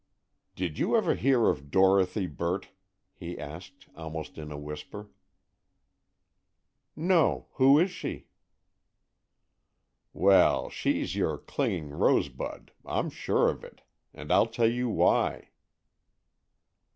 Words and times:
"Did 0.55 0.79
you 0.79 0.95
ever 0.97 1.13
hear 1.13 1.47
of 1.47 1.69
Dorothy 1.69 2.25
Burt?" 2.25 2.69
he 3.13 3.37
asked, 3.37 3.85
almost 3.95 4.39
in 4.39 4.51
a 4.51 4.57
whisper. 4.57 5.09
"No; 6.95 7.49
who 7.51 7.77
is 7.77 7.91
she?" 7.91 8.25
"Well, 10.11 10.71
she's 10.71 11.15
your 11.15 11.37
'clinging 11.37 11.89
rosebud,' 11.91 12.71
I'm 12.83 13.11
sure 13.11 13.51
of 13.51 13.63
it! 13.63 13.81
And 14.11 14.31
I'll 14.31 14.47
tell 14.47 14.67
you 14.71 14.89
why." 14.89 15.49